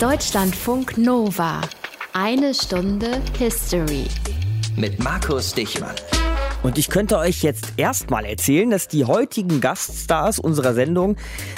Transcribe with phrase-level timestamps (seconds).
[0.00, 1.60] Deutschlandfunk Nova.
[2.12, 4.06] Eine Stunde History.
[4.76, 5.96] Mit Markus Dichmann.
[6.62, 11.16] Und ich könnte euch jetzt erstmal erzählen, dass die heutigen Gaststars unserer Sendung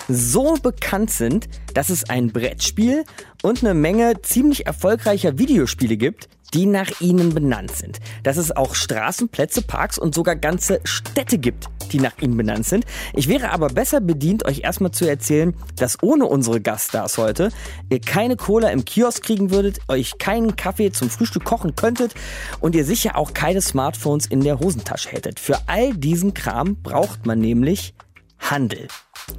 [0.09, 3.05] so bekannt sind, dass es ein Brettspiel
[3.43, 7.99] und eine Menge ziemlich erfolgreicher Videospiele gibt, die nach ihnen benannt sind.
[8.23, 12.67] Dass es auch Straßen, Plätze, Parks und sogar ganze Städte gibt, die nach ihnen benannt
[12.67, 12.85] sind.
[13.15, 17.51] Ich wäre aber besser bedient, euch erstmal zu erzählen, dass ohne unsere Gaststars heute
[17.89, 22.15] ihr keine Cola im Kiosk kriegen würdet, euch keinen Kaffee zum Frühstück kochen könntet
[22.61, 25.41] und ihr sicher auch keine Smartphones in der Hosentasche hättet.
[25.41, 27.95] Für all diesen Kram braucht man nämlich
[28.39, 28.89] Handel.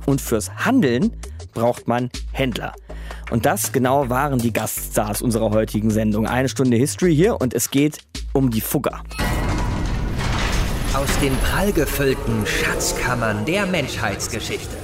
[0.06, 1.12] Und fürs Handeln
[1.52, 2.74] braucht man Händler.
[3.30, 6.28] Und das genau waren die Gaststars unserer heutigen Sendung.
[6.28, 8.00] Eine Stunde History hier und es geht
[8.34, 9.04] um die Fugger.
[10.94, 14.76] Aus den prallgefüllten Schatzkammern der Menschheitsgeschichte.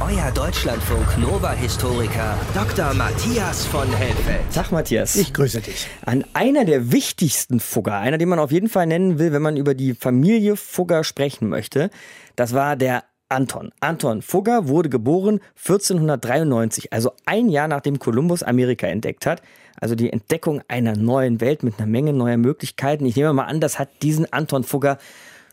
[0.00, 2.94] Euer Deutschlandfunk Nova-Historiker Dr.
[2.94, 4.40] Matthias von Helfeld.
[4.52, 5.14] Tag Matthias.
[5.14, 5.86] Ich grüße dich.
[6.04, 9.56] An einer der wichtigsten Fugger, einer, den man auf jeden Fall nennen will, wenn man
[9.56, 11.90] über die Familie Fugger sprechen möchte,
[12.34, 13.72] das war der Anton.
[13.80, 19.42] Anton Fugger wurde geboren 1493, also ein Jahr nachdem Kolumbus Amerika entdeckt hat.
[19.80, 23.06] Also die Entdeckung einer neuen Welt mit einer Menge neuer Möglichkeiten.
[23.06, 24.98] Ich nehme mal an, das hat diesen Anton Fugger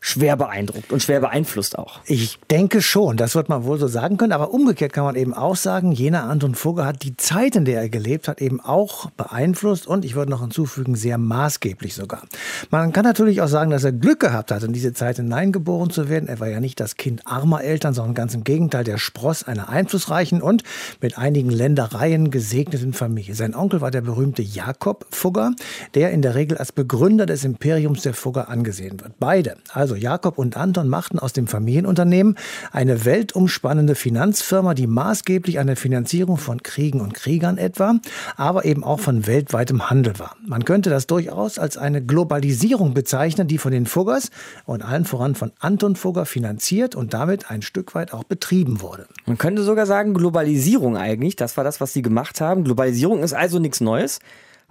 [0.04, 2.00] schwer beeindruckt und schwer beeinflusst auch.
[2.06, 4.32] Ich denke schon, das wird man wohl so sagen können.
[4.32, 7.80] Aber umgekehrt kann man eben auch sagen, jener Anton Fugger hat die Zeit, in der
[7.80, 12.24] er gelebt hat, eben auch beeinflusst und ich würde noch hinzufügen, sehr maßgeblich sogar.
[12.70, 16.08] Man kann natürlich auch sagen, dass er Glück gehabt hat, in diese Zeit hineingeboren zu
[16.08, 16.28] werden.
[16.28, 19.68] Er war ja nicht das Kind armer Eltern, sondern ganz im Gegenteil der Spross einer
[19.68, 20.64] einflussreichen und
[21.00, 23.36] mit einigen Ländereien gesegneten Familie.
[23.36, 25.52] Sein Onkel war der berühmte Jakob Fugger,
[25.94, 29.12] der in der Regel als Begründer des Imperiums der Fugger angesehen wird.
[29.20, 32.38] Beide, also also Jakob und Anton machten aus dem Familienunternehmen
[32.70, 37.96] eine weltumspannende Finanzfirma, die maßgeblich an der Finanzierung von Kriegen und Kriegern etwa,
[38.36, 40.36] aber eben auch von weltweitem Handel war.
[40.46, 44.30] Man könnte das durchaus als eine Globalisierung bezeichnen, die von den Fuggers
[44.64, 49.06] und allen voran von Anton Fugger finanziert und damit ein Stück weit auch betrieben wurde.
[49.26, 52.64] Man könnte sogar sagen Globalisierung eigentlich, das war das, was sie gemacht haben.
[52.64, 54.20] Globalisierung ist also nichts Neues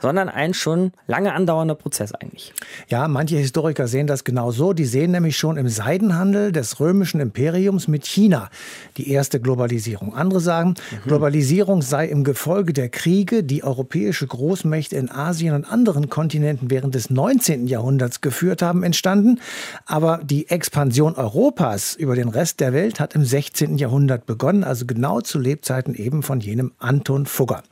[0.02, 2.54] sondern ein schon lange andauernder Prozess eigentlich.
[2.90, 4.74] Ja, manche Historiker sehen das genau so.
[4.74, 8.50] Die sehen nämlich schon im Seidenhandel des römischen Imperiums mit China
[8.98, 10.16] die erste Globalisierung.
[10.16, 11.08] Andere sagen, mhm.
[11.08, 16.96] Globalisierung sei im Gefolge der Kriege, die europäische Großmächte in Asien und anderen Kontinenten während
[16.96, 17.68] des 19.
[17.68, 19.40] Jahrhunderts geführt haben, entstanden.
[19.86, 23.78] Aber die Expansion Europas über den Rest der Welt hat im 16.
[23.78, 27.64] Jahrhundert begonnen, also genau zu Lebzeiten eben von jenem Anton Fugger.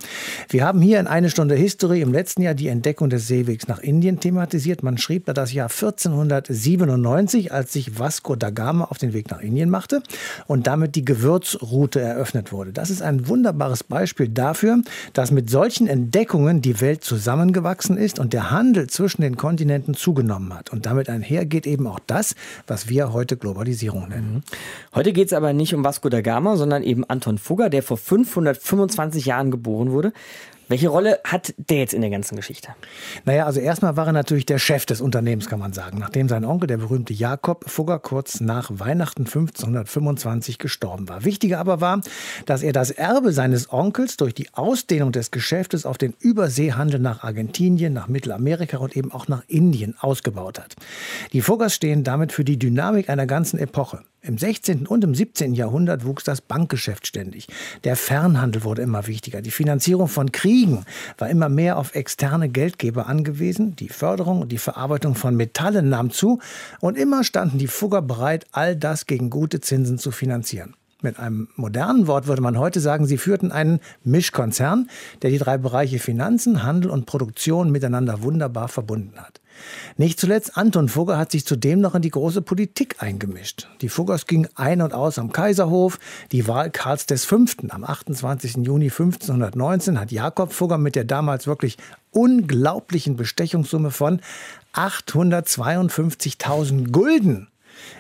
[0.50, 3.80] Wir haben hier in eine Stunde History im letzten Jahr die Entdeckung des Seewegs nach
[3.80, 4.84] Indien thematisiert.
[4.84, 9.40] Man schrieb da das Jahr 1497, als sich Vasco da Gama auf den Weg nach
[9.40, 10.04] Indien machte
[10.46, 12.74] und damit die Gewürzroute eröffnet wurde.
[12.74, 14.82] Das ist ein wunderbares Beispiel dafür,
[15.14, 20.54] dass mit solchen Entdeckungen die Welt zusammengewachsen ist und der Handel zwischen den Kontinenten zugenommen
[20.54, 20.74] hat.
[20.74, 22.36] Und damit einhergeht eben auch das,
[22.68, 24.34] was wir heute Globalisierung nennen.
[24.34, 24.42] Mhm.
[24.94, 27.96] Heute geht es aber nicht um Vasco da Gama, sondern eben Anton Fugger, der vor
[27.96, 30.12] 525 Jahren geboren wurde.
[30.70, 32.70] Welche Rolle hat der jetzt in der ganzen Geschichte?
[33.26, 36.46] Naja, also erstmal war er natürlich der Chef des Unternehmens, kann man sagen, nachdem sein
[36.46, 41.26] Onkel, der berühmte Jakob Fugger, kurz nach Weihnachten 1525 gestorben war.
[41.26, 42.02] Wichtiger aber war,
[42.46, 47.24] dass er das Erbe seines Onkels durch die Ausdehnung des Geschäftes auf den Überseehandel nach
[47.24, 50.76] Argentinien, nach Mittelamerika und eben auch nach Indien ausgebaut hat.
[51.34, 54.04] Die Fuggers stehen damit für die Dynamik einer ganzen Epoche.
[54.22, 54.86] Im 16.
[54.86, 55.54] und im 17.
[55.54, 57.48] Jahrhundert wuchs das Bankgeschäft ständig.
[57.86, 59.42] Der Fernhandel wurde immer wichtiger.
[59.42, 60.86] Die Finanzierung von Kriegen
[61.18, 63.78] war immer mehr auf externe Geldgeber angewiesen.
[63.78, 66.40] Die Förderung und die Verarbeitung von Metallen nahm zu.
[66.82, 70.76] Und immer standen die Fugger bereit, all das gegen gute Zinsen zu finanzieren.
[71.02, 74.90] Mit einem modernen Wort würde man heute sagen, sie führten einen Mischkonzern,
[75.22, 79.40] der die drei Bereiche Finanzen, Handel und Produktion miteinander wunderbar verbunden hat.
[79.96, 83.70] Nicht zuletzt Anton Fugger hat sich zudem noch in die große Politik eingemischt.
[83.82, 86.00] Die Fuggers gingen ein und aus am Kaiserhof.
[86.34, 87.46] Die Wahl Karls V.
[87.70, 88.58] am 28.
[88.58, 91.78] Juni 1519 hat Jakob Fugger mit der damals wirklich
[92.12, 94.20] unglaublichen Bestechungssumme von
[94.74, 97.48] 852.000 Gulden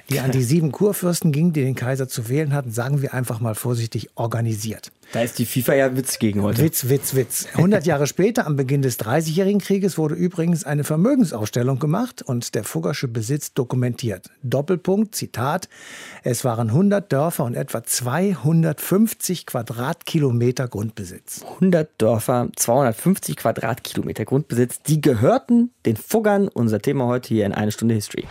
[0.09, 3.39] die an die sieben Kurfürsten ging, die den Kaiser zu wählen hatten, sagen wir einfach
[3.39, 4.91] mal vorsichtig, organisiert.
[5.11, 6.61] Da ist die FIFA ja Witz gegen heute.
[6.61, 7.47] Witz, Witz, Witz.
[7.53, 12.63] 100 Jahre später, am Beginn des Dreißigjährigen Krieges, wurde übrigens eine Vermögensausstellung gemacht und der
[12.63, 14.29] Fuggersche Besitz dokumentiert.
[14.43, 15.67] Doppelpunkt, Zitat,
[16.23, 21.43] es waren 100 Dörfer und etwa 250 Quadratkilometer Grundbesitz.
[21.55, 26.49] 100 Dörfer, 250 Quadratkilometer Grundbesitz, die gehörten den Fuggern.
[26.49, 28.25] Unser Thema heute hier in eine Stunde History.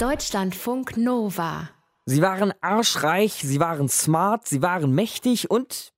[0.00, 1.68] Deutschlandfunk Nova.
[2.06, 5.92] Sie waren arschreich, sie waren smart, sie waren mächtig und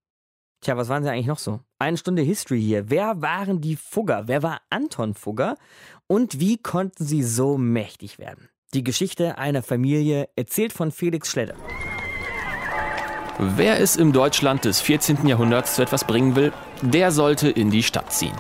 [0.61, 1.61] Tja, was waren sie eigentlich noch so?
[1.79, 2.91] Eine Stunde History hier.
[2.91, 4.25] Wer waren die Fugger?
[4.27, 5.57] Wer war Anton Fugger?
[6.09, 8.49] Und wie konnten sie so mächtig werden?
[8.75, 11.55] Die Geschichte einer Familie, erzählt von Felix Schledder.
[13.39, 15.29] Wer es im Deutschland des 14.
[15.29, 18.35] Jahrhunderts zu etwas bringen will, der sollte in die Stadt ziehen.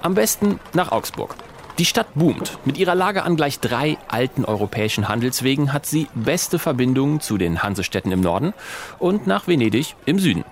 [0.00, 1.34] Am besten nach Augsburg.
[1.78, 2.58] Die Stadt boomt.
[2.64, 7.62] Mit ihrer Lage an gleich drei alten europäischen Handelswegen hat sie beste Verbindungen zu den
[7.62, 8.52] Hansestädten im Norden
[8.98, 10.44] und nach Venedig im Süden.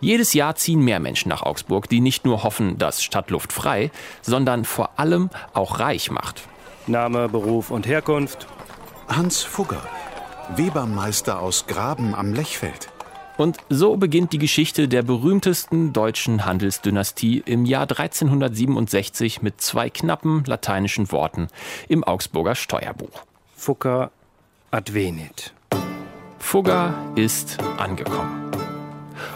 [0.00, 4.64] Jedes Jahr ziehen mehr Menschen nach Augsburg, die nicht nur hoffen, dass Stadtluft frei, sondern
[4.64, 6.42] vor allem auch reich macht.
[6.86, 8.46] Name, Beruf und Herkunft?
[9.08, 9.82] Hans Fugger,
[10.54, 12.88] Webermeister aus Graben am Lechfeld.
[13.36, 20.44] Und so beginnt die Geschichte der berühmtesten deutschen Handelsdynastie im Jahr 1367 mit zwei knappen
[20.44, 21.48] lateinischen Worten
[21.88, 23.24] im Augsburger Steuerbuch.
[23.56, 24.10] Fugger
[24.70, 25.54] advenit.
[26.38, 28.50] Fugger ist angekommen.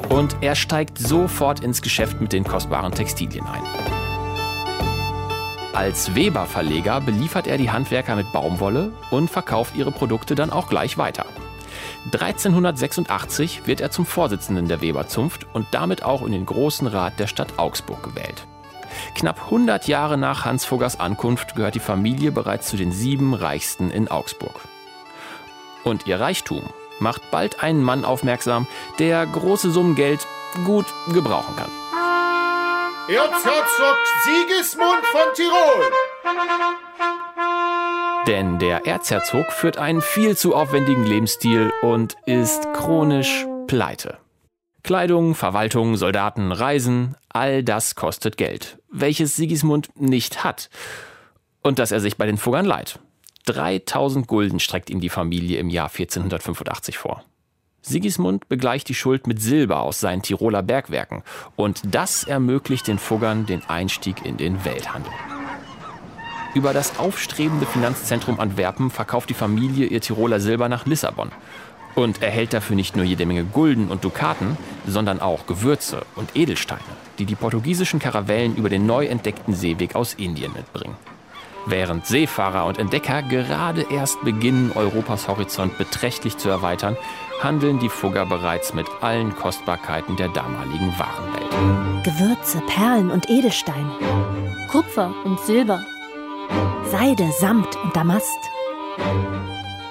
[0.09, 3.63] Und er steigt sofort ins Geschäft mit den kostbaren Textilien ein.
[5.73, 10.97] Als Weber-Verleger beliefert er die Handwerker mit Baumwolle und verkauft ihre Produkte dann auch gleich
[10.97, 11.27] weiter.
[12.13, 17.27] 1386 wird er zum Vorsitzenden der Weberzunft und damit auch in den Großen Rat der
[17.27, 18.47] Stadt Augsburg gewählt.
[19.15, 23.91] Knapp 100 Jahre nach Hans Fuggers Ankunft gehört die Familie bereits zu den sieben Reichsten
[23.91, 24.61] in Augsburg.
[25.85, 26.63] Und ihr Reichtum
[26.99, 28.67] macht bald einen Mann aufmerksam,
[28.99, 30.27] der große Summen Geld
[30.65, 31.71] gut gebrauchen kann.
[33.09, 35.93] Erzherzog Sigismund von Tirol.
[38.27, 44.19] Denn der Erzherzog führt einen viel zu aufwendigen Lebensstil und ist chronisch pleite.
[44.83, 50.71] Kleidung, Verwaltung, Soldaten, Reisen, all das kostet Geld, welches Sigismund nicht hat.
[51.63, 52.99] Und dass er sich bei den Fuggern leiht.
[53.47, 57.25] 3000 Gulden streckt ihm die Familie im Jahr 1485 vor.
[57.81, 61.23] Sigismund begleicht die Schuld mit Silber aus seinen Tiroler Bergwerken
[61.55, 65.13] und das ermöglicht den Fuggern den Einstieg in den Welthandel.
[66.57, 71.31] Über das aufstrebende Finanzzentrum Antwerpen verkauft die Familie ihr Tiroler Silber nach Lissabon
[71.95, 74.57] und erhält dafür nicht nur jede Menge Gulden und Dukaten,
[74.87, 76.81] sondern auch Gewürze und Edelsteine,
[77.19, 80.97] die die portugiesischen Karavellen über den neu entdeckten Seeweg aus Indien mitbringen.
[81.67, 86.97] Während Seefahrer und Entdecker gerade erst beginnen, Europas Horizont beträchtlich zu erweitern,
[87.43, 92.03] handeln die Fugger bereits mit allen Kostbarkeiten der damaligen Warenwelt.
[92.03, 93.93] Gewürze, Perlen und Edelsteine.
[94.71, 95.85] Kupfer und Silber.
[96.91, 98.39] Seide, Samt und Damast.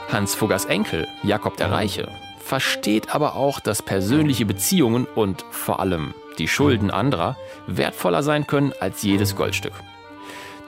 [0.09, 2.07] Hans Fuggers Enkel, Jakob der Reiche,
[2.39, 7.35] versteht aber auch, dass persönliche Beziehungen und vor allem die Schulden anderer
[7.67, 9.73] wertvoller sein können als jedes Goldstück.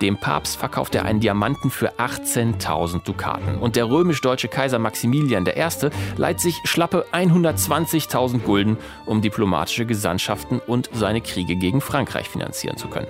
[0.01, 3.57] Dem Papst verkauft er einen Diamanten für 18.000 Dukaten.
[3.59, 5.89] Und der römisch-deutsche Kaiser Maximilian I.
[6.18, 12.89] leiht sich schlappe 120.000 Gulden, um diplomatische Gesandtschaften und seine Kriege gegen Frankreich finanzieren zu
[12.89, 13.07] können.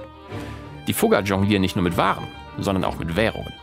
[0.88, 3.54] Die Fugger jonglieren nicht nur mit Waren, sondern auch mit Währungen.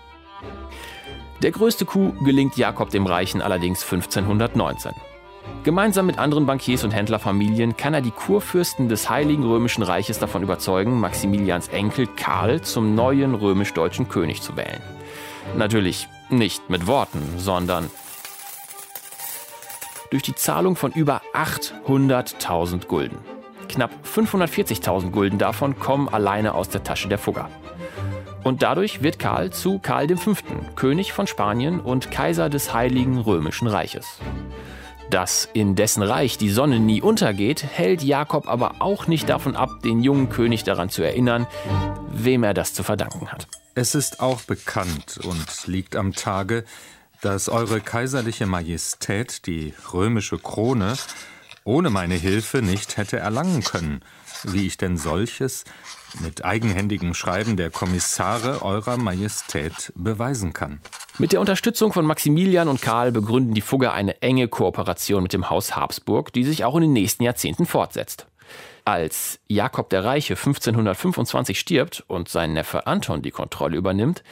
[1.43, 4.93] Der größte Coup gelingt Jakob dem Reichen allerdings 1519.
[5.63, 10.43] Gemeinsam mit anderen Bankiers und Händlerfamilien kann er die Kurfürsten des Heiligen Römischen Reiches davon
[10.43, 14.81] überzeugen, Maximilians Enkel Karl zum neuen römisch-deutschen König zu wählen.
[15.57, 17.91] Natürlich nicht mit Worten, sondern
[20.11, 23.19] durch die Zahlung von über 800.000 Gulden.
[23.69, 27.49] Knapp 540.000 Gulden davon kommen alleine aus der Tasche der Fugger.
[28.45, 30.35] Und dadurch wird Karl zu Karl V.,
[30.77, 34.19] König von Spanien und Kaiser des Heiligen Römischen Reiches.
[35.11, 39.71] Dass in dessen Reich die Sonne nie untergeht, hält Jakob aber auch nicht davon ab,
[39.83, 41.47] den jungen König daran zu erinnern,
[42.13, 43.49] wem er das zu verdanken hat.
[43.75, 46.65] Es ist auch bekannt und liegt am Tage,
[47.23, 50.95] dass Eure Kaiserliche Majestät die römische Krone
[51.65, 54.03] ohne meine Hilfe nicht hätte erlangen können,
[54.45, 55.65] wie ich denn solches
[56.21, 60.81] mit eigenhändigem Schreiben der Kommissare Eurer Majestät beweisen kann.
[61.19, 65.51] Mit der Unterstützung von Maximilian und Karl begründen die Fugger eine enge Kooperation mit dem
[65.51, 68.27] Haus Habsburg, die sich auch in den nächsten Jahrzehnten fortsetzt.
[68.85, 74.23] Als Jakob der Reiche 1525 stirbt und sein Neffe Anton die Kontrolle übernimmt,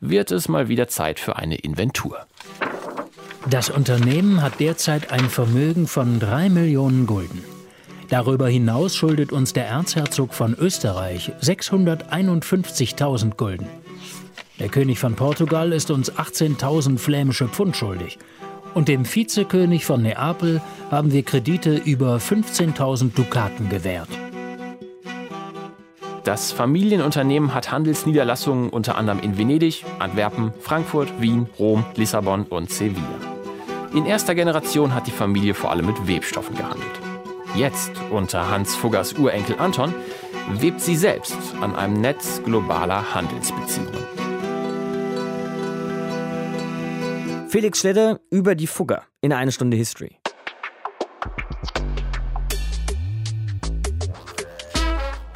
[0.00, 2.26] wird es mal wieder Zeit für eine Inventur.
[3.48, 7.42] Das Unternehmen hat derzeit ein Vermögen von drei Millionen Gulden.
[8.08, 13.66] Darüber hinaus schuldet uns der Erzherzog von Österreich 651.000 Gulden.
[14.58, 18.18] Der König von Portugal ist uns 18.000 flämische Pfund schuldig.
[18.74, 24.08] Und dem Vizekönig von Neapel haben wir Kredite über 15.000 Dukaten gewährt.
[26.24, 33.02] Das Familienunternehmen hat Handelsniederlassungen unter anderem in Venedig, Antwerpen, Frankfurt, Wien, Rom, Lissabon und Sevilla.
[33.92, 37.11] In erster Generation hat die Familie vor allem mit Webstoffen gehandelt.
[37.54, 39.92] Jetzt, unter Hans Fuggers Urenkel Anton,
[40.54, 44.06] webt sie selbst an einem Netz globaler Handelsbeziehungen.
[47.48, 50.16] Felix Schledder über die Fugger in eine Stunde History.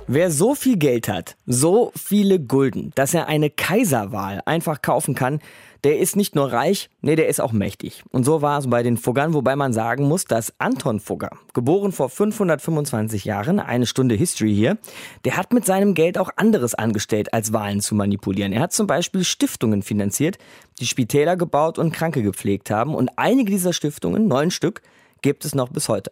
[0.07, 5.41] Wer so viel Geld hat, so viele Gulden, dass er eine Kaiserwahl einfach kaufen kann,
[5.85, 8.03] der ist nicht nur reich, nee, der ist auch mächtig.
[8.11, 11.93] Und so war es bei den Fuggern, wobei man sagen muss, dass Anton Fugger, geboren
[11.93, 14.79] vor 525 Jahren, eine Stunde History hier,
[15.25, 18.53] der hat mit seinem Geld auch anderes angestellt, als Wahlen zu manipulieren.
[18.53, 20.39] Er hat zum Beispiel Stiftungen finanziert,
[20.81, 22.95] die Spitäler gebaut und Kranke gepflegt haben.
[22.95, 24.83] Und einige dieser Stiftungen, neun Stück,
[25.23, 26.11] gibt es noch bis heute.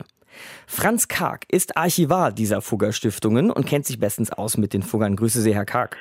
[0.66, 5.16] Franz Karg ist Archivar dieser Fugger-Stiftungen und kennt sich bestens aus mit den Fuggern.
[5.16, 5.96] Grüße Sie, Herr Karg.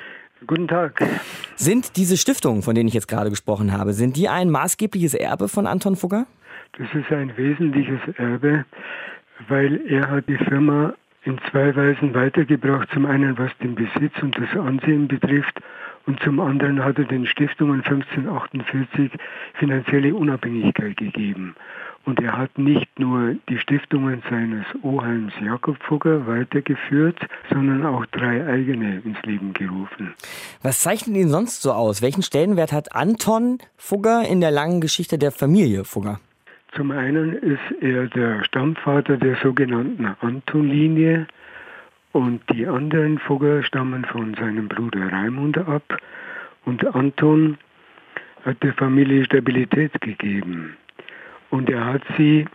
[0.46, 1.02] Guten Tag.
[1.56, 5.48] Sind diese Stiftungen, von denen ich jetzt gerade gesprochen habe, sind die ein maßgebliches Erbe
[5.48, 6.26] von Anton Fugger?
[6.78, 8.64] Das ist ein wesentliches Erbe,
[9.48, 12.88] weil er hat die Firma in zwei Weisen weitergebracht.
[12.92, 15.60] Zum einen, was den Besitz und das Ansehen betrifft
[16.06, 19.12] und zum anderen hat er den Stiftungen 1548
[19.54, 21.54] finanzielle Unabhängigkeit gegeben.
[22.04, 27.18] Und er hat nicht nur die Stiftungen seines Oheims Jakob Fugger weitergeführt,
[27.50, 30.12] sondern auch drei eigene ins Leben gerufen.
[30.62, 32.02] Was zeichnet ihn sonst so aus?
[32.02, 36.20] Welchen Stellenwert hat Anton Fugger in der langen Geschichte der Familie Fugger?
[36.76, 41.26] Zum einen ist er der Stammvater der sogenannten Anton-Linie
[42.12, 45.98] und die anderen Fugger stammen von seinem Bruder Raimund ab.
[46.64, 47.58] Und Anton
[48.44, 50.76] hat der Familie Stabilität gegeben.
[51.54, 52.46] Und er hat sie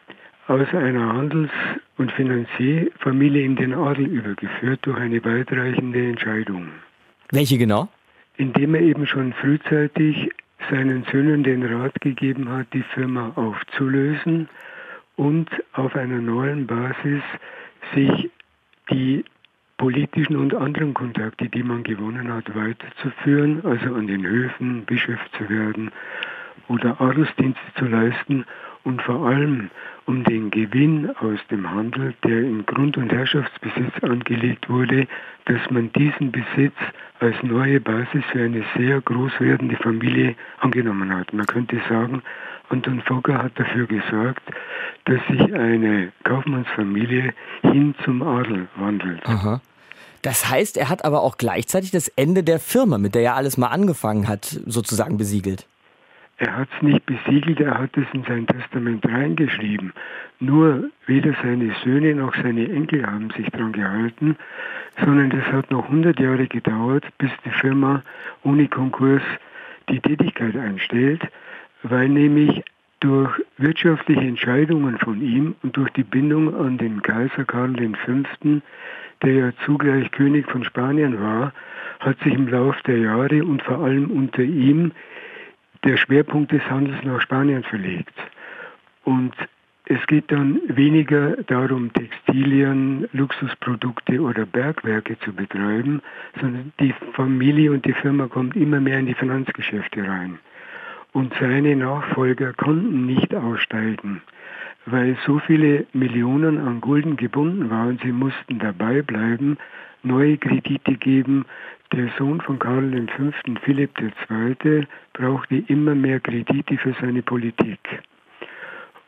[0.48, 6.68] aus einer Handels- und Finanzierfamilie in den Adel übergeführt durch eine weitreichende Entscheidung.
[7.32, 7.88] Welche genau?
[8.36, 10.30] Indem er eben schon frühzeitig
[10.70, 14.50] seinen Söhnen den Rat gegeben hat, die Firma aufzulösen
[15.16, 17.24] und auf einer neuen Basis
[17.96, 18.30] sich
[18.92, 19.24] die
[19.78, 25.48] politischen und anderen Kontakte, die man gewonnen hat, weiterzuführen, also an den Höfen Bischof zu
[25.50, 25.90] werden
[26.68, 28.44] oder Adelsdienste zu leisten
[28.84, 29.70] und vor allem
[30.06, 35.08] um den Gewinn aus dem Handel, der in Grund- und Herrschaftsbesitz angelegt wurde,
[35.46, 36.76] dass man diesen Besitz
[37.20, 41.32] als neue Basis für eine sehr groß werdende Familie angenommen hat.
[41.34, 42.24] Man könnte sagen,
[42.70, 44.44] Anton Fogger hat dafür gesorgt,
[45.06, 49.26] dass sich eine Kaufmannsfamilie hin zum Adel wandelt.
[49.26, 49.62] Aha.
[50.22, 53.58] Das heißt, er hat aber auch gleichzeitig das Ende der Firma, mit der er alles
[53.58, 55.66] mal angefangen hat, sozusagen besiegelt.
[56.42, 59.92] Er hat es nicht besiegelt, er hat es in sein Testament reingeschrieben.
[60.40, 64.38] Nur weder seine Söhne noch seine Enkel haben sich daran gehalten,
[65.04, 68.04] sondern es hat noch 100 Jahre gedauert, bis die Firma
[68.44, 69.22] ohne Konkurs
[69.90, 71.22] die Tätigkeit einstellt,
[71.84, 72.64] weil nämlich
[73.02, 78.62] durch wirtschaftliche Entscheidungen von ihm und durch die Bindung an den Kaiser Karl V.,
[79.24, 81.52] der ja zugleich König von Spanien war,
[82.00, 84.94] hat sich im Lauf der Jahre und vor allem unter ihm
[85.84, 88.14] der Schwerpunkt des Handels nach Spanien verlegt.
[89.04, 89.34] Und
[89.92, 96.02] es geht dann weniger darum, Textilien, Luxusprodukte oder Bergwerke zu betreiben,
[96.40, 100.38] sondern die Familie und die Firma kommt immer mehr in die Finanzgeschäfte rein.
[101.12, 104.22] Und seine Nachfolger konnten nicht aussteigen,
[104.86, 108.00] weil so viele Millionen an Gulden gebunden waren.
[108.04, 109.58] Sie mussten dabei bleiben,
[110.04, 111.46] neue Kredite geben,
[111.92, 113.32] der Sohn von Karl V.,
[113.64, 117.80] Philipp II., brauchte immer mehr Kredite für seine Politik.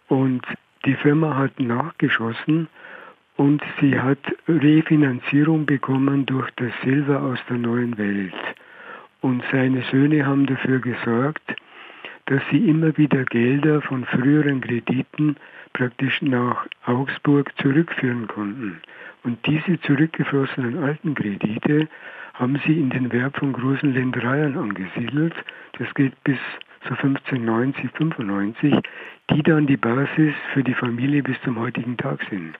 [0.07, 0.45] Und
[0.85, 2.67] die Firma hat nachgeschossen
[3.37, 8.33] und sie hat Refinanzierung bekommen durch das Silber aus der neuen Welt.
[9.21, 11.55] Und seine Söhne haben dafür gesorgt,
[12.25, 15.35] dass sie immer wieder Gelder von früheren Krediten
[15.73, 18.81] praktisch nach Augsburg zurückführen konnten.
[19.23, 21.87] Und diese zurückgeflossenen alten Kredite
[22.33, 25.33] haben sie in den Werk von großen Ländereien angesiedelt.
[25.77, 26.37] Das geht bis
[26.87, 28.75] zu 1590, 95,
[29.29, 32.57] die dann die Basis für die Familie bis zum heutigen Tag sind.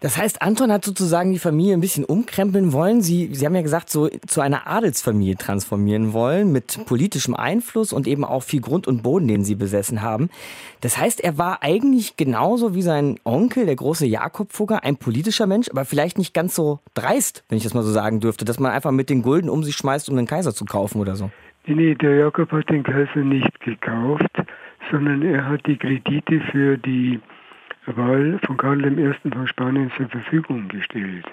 [0.00, 3.02] Das heißt, Anton hat sozusagen die Familie ein bisschen umkrempeln wollen.
[3.02, 8.06] Sie, Sie haben ja gesagt, so zu einer Adelsfamilie transformieren wollen, mit politischem Einfluss und
[8.06, 10.30] eben auch viel Grund und Boden, den Sie besessen haben.
[10.80, 15.46] Das heißt, er war eigentlich genauso wie sein Onkel, der große Jakob Fugger, ein politischer
[15.46, 18.58] Mensch, aber vielleicht nicht ganz so dreist, wenn ich das mal so sagen dürfte, dass
[18.58, 21.30] man einfach mit den Gulden um sich schmeißt, um den Kaiser zu kaufen oder so.
[21.66, 24.30] Nee, der Jakob hat den Kaiser nicht gekauft,
[24.90, 27.20] sondern er hat die Kredite für die
[27.96, 29.14] Wahl von Karl I.
[29.30, 31.26] von Spanien zur Verfügung gestellt.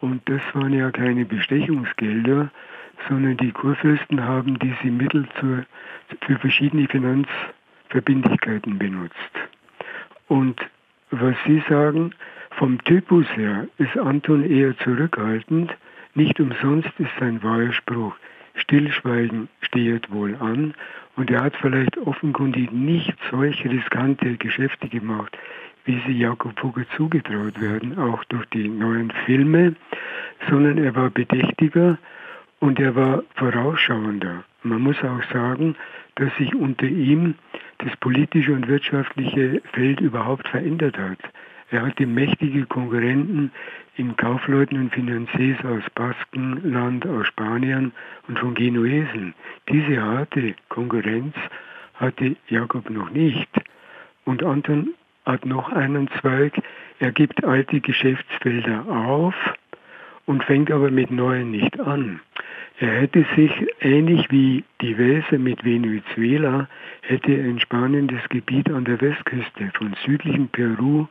[0.00, 2.50] Und das waren ja keine Bestechungsgelder,
[3.08, 5.64] sondern die Kurfürsten haben diese Mittel zur,
[6.22, 9.32] für verschiedene Finanzverbindlichkeiten benutzt.
[10.28, 10.60] Und
[11.10, 12.12] was Sie sagen,
[12.58, 15.76] Vom Typus her ist Anton eher zurückhaltend.
[16.14, 18.14] Nicht umsonst ist sein Wahlspruch,
[18.54, 20.72] Stillschweigen steht wohl an.
[21.16, 25.36] Und er hat vielleicht offenkundig nicht solche riskante Geschäfte gemacht,
[25.86, 29.74] wie sie Jakob Fugger zugetraut werden, auch durch die neuen Filme,
[30.50, 31.98] sondern er war bedächtiger
[32.60, 34.44] und er war vorausschauender.
[34.62, 35.76] Man muss auch sagen,
[36.16, 37.34] dass sich unter ihm
[37.78, 41.18] das politische und wirtschaftliche Feld überhaupt verändert hat.
[41.70, 43.50] Er hatte mächtige Konkurrenten
[43.96, 47.92] in Kaufleuten und Finanziers aus Baskenland, aus Spanien
[48.28, 49.34] und von Genuesen.
[49.68, 51.34] Diese harte Konkurrenz
[51.94, 53.48] hatte Jakob noch nicht.
[54.24, 54.94] Und Anton
[55.26, 56.54] hat noch einen Zweig.
[56.98, 59.34] Er gibt alte Geschäftsfelder auf
[60.24, 62.20] und fängt aber mit neuen nicht an.
[62.78, 66.68] Er hätte sich, ähnlich wie die Weser mit Venezuela,
[67.02, 71.06] hätte ein spannendes Gebiet an der Westküste von südlichem Peru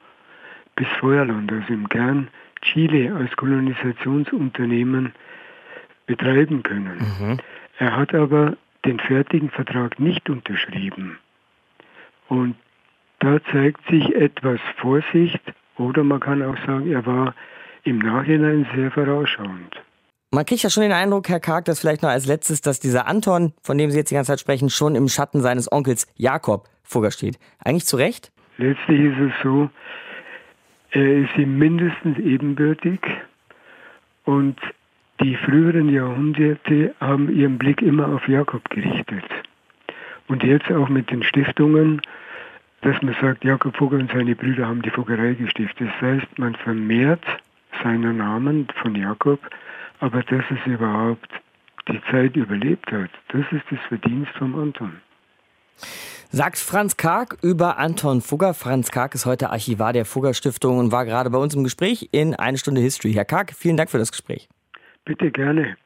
[0.75, 2.27] bis Feuerland, also im Kern
[2.61, 5.13] Chile als Kolonisationsunternehmen
[6.05, 6.99] betreiben können.
[7.19, 7.37] Mhm.
[7.79, 11.17] Er hat aber den fertigen Vertrag nicht unterschrieben.
[12.27, 12.55] Und
[13.19, 15.41] da zeigt sich etwas Vorsicht
[15.77, 17.33] oder man kann auch sagen, er war
[17.83, 19.75] im Nachhinein sehr vorausschauend.
[20.31, 23.07] Man kriegt ja schon den Eindruck, Herr Karg, dass vielleicht noch als letztes, dass dieser
[23.07, 26.67] Anton, von dem Sie jetzt die ganze Zeit sprechen, schon im Schatten seines Onkels Jakob
[26.83, 27.39] Fugger steht.
[27.63, 28.31] Eigentlich zu Recht?
[28.57, 29.69] Letztlich ist es so,
[30.91, 32.99] er ist ihm mindestens ebenbürtig
[34.25, 34.59] und
[35.21, 39.23] die früheren Jahrhunderte haben ihren Blick immer auf Jakob gerichtet.
[40.27, 42.01] Und jetzt auch mit den Stiftungen,
[42.85, 45.89] dass man sagt, Jakob Fugger und seine Brüder haben die Fuggerei gestiftet.
[45.89, 47.23] Das heißt, man vermehrt
[47.83, 49.39] seinen Namen von Jakob
[49.99, 51.29] aber dass es überhaupt
[51.87, 55.01] die Zeit überlebt hat, das ist das Verdienst von Anton.
[56.31, 58.53] Sagt Franz Karg über Anton Fugger.
[58.53, 62.09] Franz Karg ist heute Archivar der Fugger Stiftung und war gerade bei uns im Gespräch
[62.11, 63.13] in eine Stunde History.
[63.13, 64.49] Herr Karg, vielen Dank für das Gespräch.
[65.05, 65.77] Bitte gerne.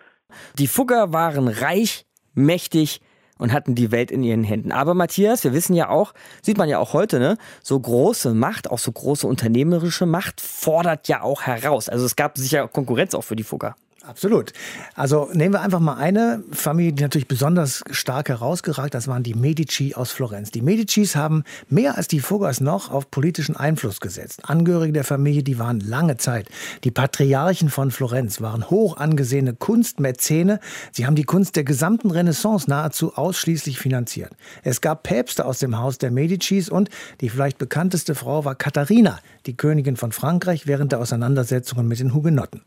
[0.57, 3.01] Die Fugger waren reich, mächtig
[3.39, 4.71] und hatten die Welt in ihren Händen.
[4.71, 8.69] Aber Matthias, wir wissen ja auch, sieht man ja auch heute, ne, so große Macht,
[8.69, 11.89] auch so große unternehmerische Macht fordert ja auch heraus.
[11.89, 13.75] Also es gab sicher Konkurrenz auch für die Fugger.
[14.09, 14.53] Absolut.
[14.95, 19.35] Also nehmen wir einfach mal eine Familie, die natürlich besonders stark herausgeragt, das waren die
[19.35, 20.49] Medici aus Florenz.
[20.49, 24.49] Die Medicis haben mehr als die Fuggers noch auf politischen Einfluss gesetzt.
[24.49, 26.49] Angehörige der Familie, die waren lange Zeit.
[26.85, 30.59] Die Patriarchen von Florenz waren hoch angesehene Kunstmäzene.
[30.91, 34.31] Sie haben die Kunst der gesamten Renaissance nahezu ausschließlich finanziert.
[34.63, 36.89] Es gab Päpste aus dem Haus der Medicis und
[37.21, 42.15] die vielleicht bekannteste Frau war Katharina, die Königin von Frankreich während der Auseinandersetzungen mit den
[42.15, 42.63] Hugenotten.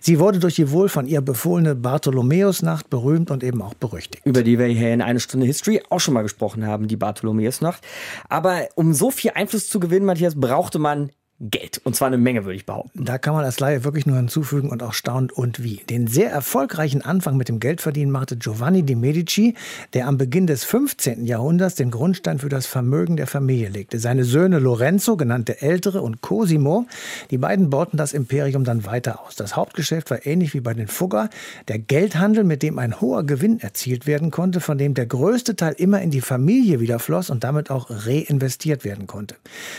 [0.00, 4.24] Sie wurde durch die wohl von ihr befohlene Bartholomäusnacht berühmt und eben auch berüchtigt.
[4.24, 7.82] Über die wir hier in eine Stunde History auch schon mal gesprochen haben, die Bartholomäusnacht.
[8.28, 11.80] Aber um so viel Einfluss zu gewinnen, Matthias, brauchte man Geld.
[11.82, 13.04] Und zwar eine Menge, würde ich behaupten.
[13.04, 15.82] Da kann man als Laie wirklich nur hinzufügen und auch staunt und wie.
[15.90, 19.54] Den sehr erfolgreichen Anfang mit dem Geldverdienen machte Giovanni de Medici,
[19.94, 21.26] der am Beginn des 15.
[21.26, 23.98] Jahrhunderts den Grundstein für das Vermögen der Familie legte.
[23.98, 26.86] Seine Söhne Lorenzo, genannt der Ältere, und Cosimo,
[27.32, 29.34] die beiden bauten das Imperium dann weiter aus.
[29.34, 31.30] Das Hauptgeschäft war ähnlich wie bei den Fugger,
[31.66, 35.74] der Geldhandel, mit dem ein hoher Gewinn erzielt werden konnte, von dem der größte Teil
[35.78, 39.34] immer in die Familie wieder floss und damit auch reinvestiert werden konnte.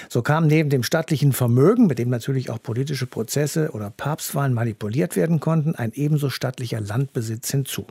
[0.09, 4.51] So kam neben dem stattlichen Vermögen Vermögen, mit dem natürlich auch politische Prozesse oder Papstwahlen
[4.51, 7.85] manipuliert werden konnten, ein ebenso stattlicher Landbesitz hinzu.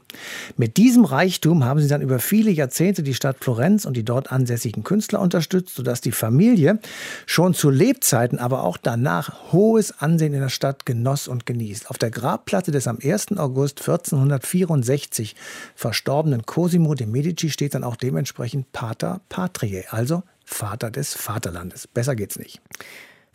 [0.56, 4.32] Mit diesem Reichtum haben sie dann über viele Jahrzehnte die Stadt Florenz und die dort
[4.32, 6.80] ansässigen Künstler unterstützt, sodass die Familie
[7.26, 11.90] schon zu Lebzeiten, aber auch danach hohes Ansehen in der Stadt genoss und genießt.
[11.90, 13.38] Auf der Grabplatte des am 1.
[13.38, 15.36] August 1464
[15.76, 21.86] verstorbenen Cosimo de Medici steht dann auch dementsprechend Pater Patriae, also Vater des Vaterlandes.
[21.86, 22.60] Besser geht's nicht.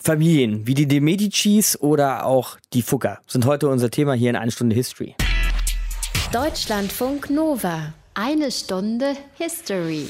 [0.02, 4.36] Familien wie die De Medicis oder auch die Fugger sind heute unser Thema hier in
[4.36, 5.16] eine Stunde History.
[6.32, 7.94] Deutschlandfunk Nova.
[8.14, 10.08] Eine Stunde History.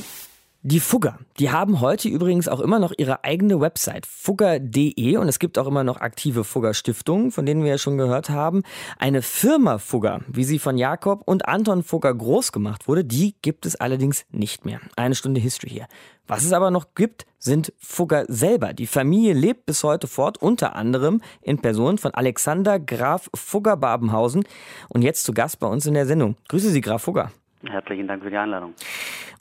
[0.62, 5.40] Die Fugger, die haben heute übrigens auch immer noch ihre eigene Website, fugger.de und es
[5.40, 8.64] gibt auch immer noch aktive Fugger-Stiftungen, von denen wir ja schon gehört haben.
[8.98, 13.66] Eine Firma Fugger, wie sie von Jakob und Anton Fugger groß gemacht wurde, die gibt
[13.66, 14.82] es allerdings nicht mehr.
[14.98, 15.88] Eine Stunde History hier.
[16.28, 18.74] Was es aber noch gibt, sind Fugger selber.
[18.74, 24.44] Die Familie lebt bis heute fort, unter anderem in Person von Alexander Graf Fugger-Babenhausen
[24.90, 26.36] und jetzt zu Gast bei uns in der Sendung.
[26.50, 27.32] Grüße Sie, Graf Fugger.
[27.64, 28.74] Herzlichen Dank für die Einladung.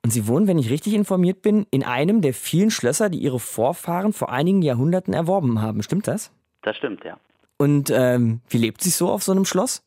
[0.05, 3.41] Und Sie wohnen, wenn ich richtig informiert bin, in einem der vielen Schlösser, die Ihre
[3.41, 5.83] Vorfahren vor einigen Jahrhunderten erworben haben.
[5.83, 6.31] Stimmt das?
[6.63, 7.19] Das stimmt, ja.
[7.57, 9.83] Und ähm, wie lebt sich so auf so einem Schloss?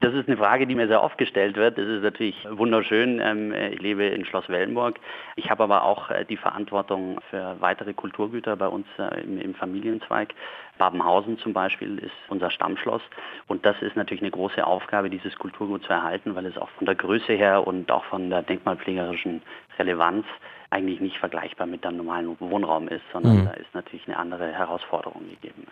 [0.00, 1.76] Das ist eine Frage, die mir sehr oft gestellt wird.
[1.76, 3.20] Das ist natürlich wunderschön.
[3.22, 4.98] Ähm, ich lebe in Schloss Wellenburg.
[5.36, 10.34] Ich habe aber auch äh, die Verantwortung für weitere Kulturgüter bei uns äh, im Familienzweig.
[10.78, 13.02] Babenhausen zum Beispiel ist unser Stammschloss.
[13.46, 16.86] Und das ist natürlich eine große Aufgabe, dieses Kulturgut zu erhalten, weil es auch von
[16.86, 19.42] der Größe her und auch von der denkmalpflegerischen
[19.78, 20.24] Relevanz
[20.70, 23.44] eigentlich nicht vergleichbar mit einem normalen Wohnraum ist, sondern mhm.
[23.46, 25.66] da ist natürlich eine andere Herausforderung gegeben.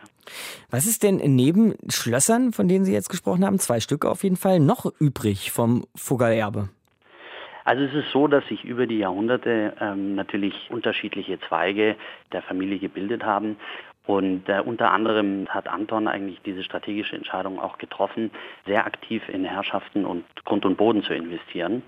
[0.71, 4.37] Was ist denn neben Schlössern, von denen Sie jetzt gesprochen haben, zwei Stück auf jeden
[4.37, 6.69] Fall, noch übrig vom Fuggererbe?
[7.69, 11.97] Also es ist so, dass sich über die Jahrhunderte ähm, natürlich unterschiedliche Zweige
[12.33, 13.59] der Familie gebildet haben.
[14.09, 18.31] Und äh, unter anderem hat Anton eigentlich diese strategische Entscheidung auch getroffen,
[18.65, 21.83] sehr aktiv in Herrschaften und Grund und Boden zu investieren.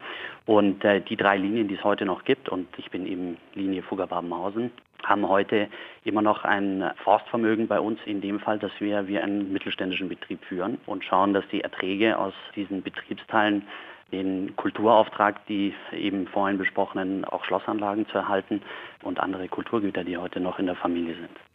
[0.44, 3.82] Und äh, die drei Linien, die es heute noch gibt, und ich bin eben Linie
[3.82, 4.70] Fugger-Babenhausen,
[5.02, 5.68] haben heute
[6.04, 10.44] immer noch ein Forstvermögen bei uns in dem Fall, dass wir wie einen mittelständischen Betrieb
[10.44, 13.66] führen und schauen, dass die Erträge aus diesen Betriebsteilen
[14.12, 18.60] den Kulturauftrag, die eben vorhin besprochenen auch Schlossanlagen zu erhalten
[19.02, 21.49] und andere Kulturgüter, die heute noch in der Familie sind.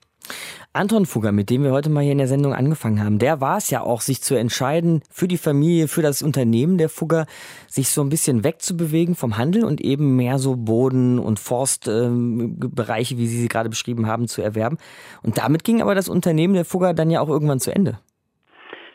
[0.76, 3.56] Anton Fugger, mit dem wir heute mal hier in der Sendung angefangen haben, der war
[3.56, 7.28] es ja auch, sich zu entscheiden, für die Familie, für das Unternehmen der Fugger,
[7.68, 13.20] sich so ein bisschen wegzubewegen vom Handel und eben mehr so Boden- und Forstbereiche, ähm,
[13.20, 14.78] wie Sie sie gerade beschrieben haben, zu erwerben.
[15.24, 17.98] Und damit ging aber das Unternehmen der Fugger dann ja auch irgendwann zu Ende.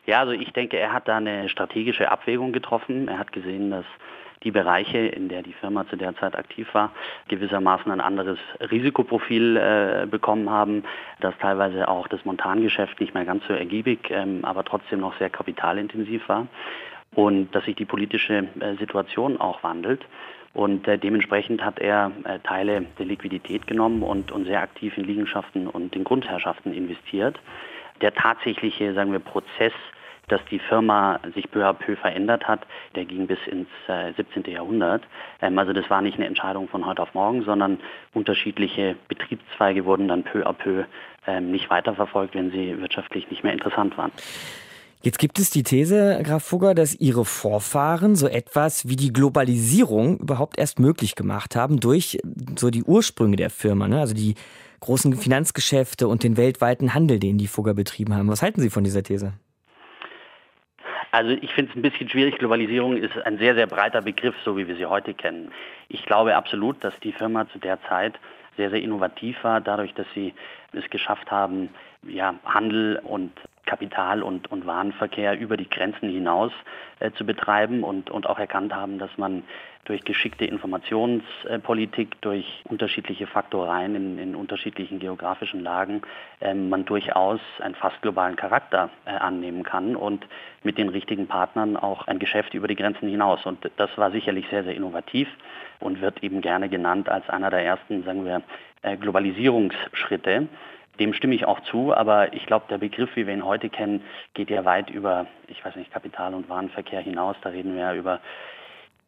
[0.04, 3.08] Ja, also ich denke, er hat da eine strategische Abwägung getroffen.
[3.08, 3.86] Er hat gesehen, dass
[4.42, 6.92] die Bereiche, in der die Firma zu der Zeit aktiv war,
[7.28, 10.84] gewissermaßen ein anderes Risikoprofil äh, bekommen haben,
[11.20, 15.30] dass teilweise auch das Montangeschäft nicht mehr ganz so ergiebig, ähm, aber trotzdem noch sehr
[15.30, 16.46] kapitalintensiv war
[17.14, 20.04] und dass sich die politische äh, Situation auch wandelt.
[20.52, 25.04] Und äh, dementsprechend hat er äh, Teile der Liquidität genommen und, und sehr aktiv in
[25.04, 27.38] Liegenschaften und in Grundherrschaften investiert.
[28.00, 29.72] Der tatsächliche, sagen wir, Prozess
[30.30, 32.60] dass die Firma sich peu à peu verändert hat,
[32.94, 34.44] der ging bis ins äh, 17.
[34.44, 35.02] Jahrhundert.
[35.42, 37.78] Ähm, also das war nicht eine Entscheidung von heute auf morgen, sondern
[38.14, 40.84] unterschiedliche Betriebszweige wurden dann peu à peu
[41.26, 44.12] ähm, nicht weiterverfolgt, wenn sie wirtschaftlich nicht mehr interessant waren.
[45.02, 50.18] Jetzt gibt es die These, Graf Fugger, dass Ihre Vorfahren so etwas wie die Globalisierung
[50.18, 52.18] überhaupt erst möglich gemacht haben durch
[52.56, 53.98] so die Ursprünge der Firma, ne?
[53.98, 54.34] also die
[54.80, 58.28] großen Finanzgeschäfte und den weltweiten Handel, den die Fugger betrieben haben.
[58.28, 59.32] Was halten Sie von dieser These?
[61.12, 62.38] Also ich finde es ein bisschen schwierig.
[62.38, 65.50] Globalisierung ist ein sehr, sehr breiter Begriff, so wie wir sie heute kennen.
[65.88, 68.18] Ich glaube absolut, dass die Firma zu der Zeit
[68.56, 70.34] sehr, sehr innovativ war, dadurch, dass sie
[70.72, 71.70] es geschafft haben,
[72.02, 73.32] ja, Handel und
[73.66, 76.52] Kapital- und, und Warenverkehr über die Grenzen hinaus
[76.98, 79.42] äh, zu betreiben und, und auch erkannt haben, dass man
[79.84, 86.02] durch geschickte Informationspolitik, durch unterschiedliche Faktoreien in, in unterschiedlichen geografischen Lagen
[86.40, 90.26] äh, man durchaus einen fast globalen Charakter äh, annehmen kann und
[90.62, 93.44] mit den richtigen Partnern auch ein Geschäft über die Grenzen hinaus.
[93.46, 95.28] Und das war sicherlich sehr, sehr innovativ
[95.80, 98.42] und wird eben gerne genannt als einer der ersten, sagen wir,
[98.82, 100.48] äh, Globalisierungsschritte.
[100.98, 104.02] Dem stimme ich auch zu, aber ich glaube, der Begriff, wie wir ihn heute kennen,
[104.34, 107.36] geht ja weit über, ich weiß nicht, Kapital- und Warenverkehr hinaus.
[107.42, 108.20] Da reden wir ja über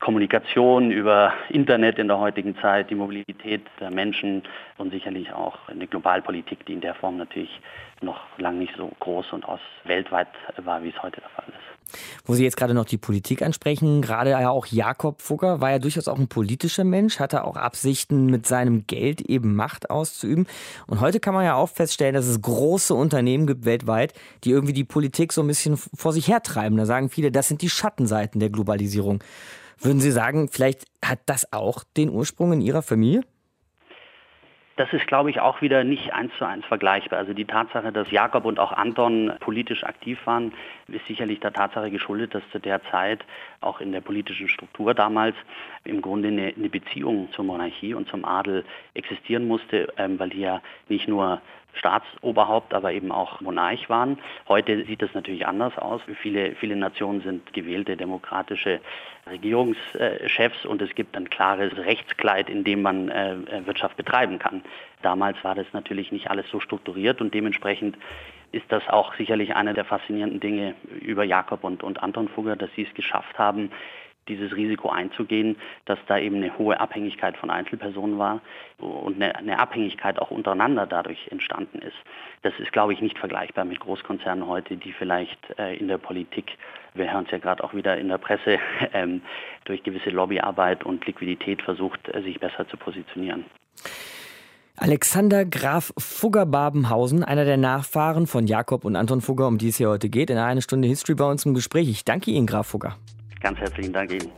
[0.03, 4.43] Kommunikation, über Internet in der heutigen Zeit, die Mobilität der Menschen
[4.77, 7.61] und sicherlich auch eine Globalpolitik, die in der Form natürlich
[8.01, 12.01] noch lange nicht so groß und aus weltweit war, wie es heute der Fall ist.
[12.25, 15.79] Wo Sie jetzt gerade noch die Politik ansprechen, gerade ja auch Jakob Fugger war ja
[15.79, 20.49] durchaus auch ein politischer Mensch, hatte auch Absichten, mit seinem Geld eben Macht auszuüben.
[20.89, 24.73] Und heute kann man ja auch feststellen, dass es große Unternehmen gibt weltweit, die irgendwie
[24.73, 26.77] die Politik so ein bisschen vor sich hertreiben.
[26.77, 29.23] Da sagen viele, das sind die Schattenseiten der Globalisierung.
[29.79, 33.23] Würden Sie sagen, vielleicht hat das auch den Ursprung in Ihrer Familie?
[34.77, 37.19] Das ist, glaube ich, auch wieder nicht eins zu eins vergleichbar.
[37.19, 40.53] Also die Tatsache, dass Jakob und auch Anton politisch aktiv waren,
[40.93, 43.25] ist sicherlich der Tatsache geschuldet, dass zu der Zeit
[43.61, 45.37] auch in der politischen Struktur damals
[45.85, 50.41] im Grunde eine, eine Beziehung zur Monarchie und zum Adel existieren musste, ähm, weil die
[50.41, 51.41] ja nicht nur
[51.75, 54.19] Staatsoberhaupt, aber eben auch Monarch waren.
[54.47, 56.03] Heute sieht das natürlich anders aus.
[56.21, 58.81] Viele, viele Nationen sind gewählte demokratische
[59.31, 64.63] Regierungschefs und es gibt ein klares Rechtskleid, in dem man äh, Wirtschaft betreiben kann.
[65.01, 67.97] Damals war das natürlich nicht alles so strukturiert und dementsprechend
[68.53, 72.71] ist das auch sicherlich eine der faszinierenden Dinge über Jakob und, und Anton Fugger, dass
[72.77, 73.71] sie es geschafft haben,
[74.29, 78.41] dieses Risiko einzugehen, dass da eben eine hohe Abhängigkeit von Einzelpersonen war
[78.79, 81.97] und eine, eine, Abhängigkeit auch untereinander dadurch entstanden ist.
[82.43, 86.57] Das ist, glaube ich, nicht vergleichbar mit Großkonzernen heute, die vielleicht äh, in der Politik,
[86.95, 88.59] wir hören es ja gerade auch wieder in der Presse,
[88.93, 89.23] ähm,
[89.65, 93.45] durch gewisse Lobbyarbeit und Liquidität versucht, äh, sich besser zu positionieren.
[94.77, 99.91] Alexander Graf Fugger-Babenhausen, einer der Nachfahren von Jakob und Anton Fugger, um die es hier
[99.91, 101.91] heute geht, in einer Stunde History bei uns im Gespräch.
[101.91, 102.97] Ich danke Ihnen, Graf Fugger.
[103.41, 104.31] Ganz herzlichen Dank Ihnen.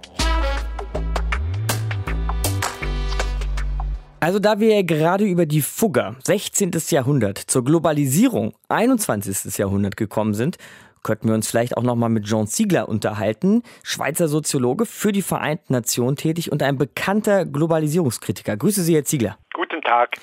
[4.19, 6.73] Also da wir ja gerade über die Fugger 16.
[6.89, 9.57] Jahrhundert zur Globalisierung 21.
[9.59, 10.57] Jahrhundert gekommen sind,
[11.05, 15.23] könnten wir uns vielleicht auch noch mal mit Jean Ziegler unterhalten, Schweizer Soziologe für die
[15.23, 18.57] Vereinten Nationen tätig und ein bekannter Globalisierungskritiker.
[18.57, 19.39] Grüße Sie, Herr Ziegler.
[19.53, 20.17] Guten Tag.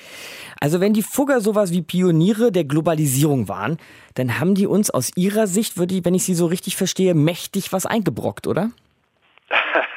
[0.60, 3.78] Also wenn die Fugger sowas wie Pioniere der Globalisierung waren,
[4.14, 7.14] dann haben die uns aus Ihrer Sicht, würde ich, wenn ich Sie so richtig verstehe,
[7.14, 8.70] mächtig was eingebrockt, oder?